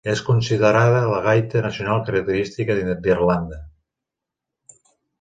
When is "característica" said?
2.09-2.81